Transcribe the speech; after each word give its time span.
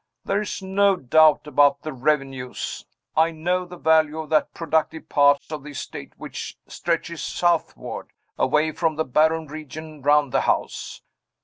There 0.25 0.41
is 0.41 0.63
no 0.63 0.95
doubt 0.95 1.45
about 1.45 1.83
the 1.83 1.93
revenues. 1.93 2.87
I 3.15 3.29
know 3.29 3.65
the 3.65 3.77
value 3.77 4.17
of 4.21 4.31
that 4.31 4.51
productive 4.51 5.07
part 5.09 5.43
of 5.51 5.61
the 5.61 5.69
estate 5.69 6.13
which 6.17 6.57
stretches 6.65 7.21
southward, 7.21 8.07
away 8.35 8.71
from 8.71 8.95
the 8.95 9.05
barren 9.05 9.45
region 9.45 10.01
round 10.01 10.31
the 10.31 10.41
house. 10.41 11.03